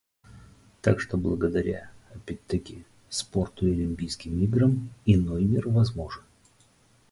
Так 0.81 0.99
что 0.99 1.15
благодаря, 1.15 1.91
опять-таки, 2.15 2.87
спорту 3.09 3.67
и 3.67 3.71
Олимпийским 3.73 4.41
играм, 4.43 4.89
иной 5.05 5.43
мир 5.45 5.69
возможен. 5.69 6.23